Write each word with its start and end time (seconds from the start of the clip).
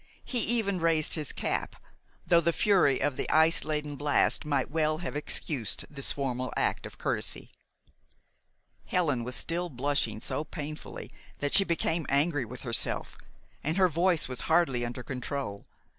He 0.25 0.39
even 0.39 0.79
raised 0.79 1.13
his 1.13 1.31
cap, 1.31 1.75
though 2.25 2.41
the 2.41 2.51
fury 2.53 2.99
of 2.99 3.17
the 3.17 3.29
ice 3.29 3.63
laden 3.63 3.97
blast 3.97 4.45
might 4.45 4.71
well 4.71 4.97
have 4.97 5.15
excused 5.15 5.85
this 5.91 6.11
formal 6.11 6.51
act 6.57 6.87
of 6.87 6.97
courtesy. 6.97 7.51
Helen 8.85 9.23
was 9.23 9.35
still 9.35 9.69
blushing 9.69 10.19
so 10.19 10.43
painfully 10.43 11.11
that 11.37 11.53
she 11.53 11.63
became 11.63 12.07
angry 12.09 12.45
with 12.45 12.63
herself, 12.63 13.15
and 13.63 13.77
her 13.77 13.87
voice 13.87 14.27
was 14.27 14.41
hardly 14.49 14.83
under 14.83 15.03
control. 15.03 15.67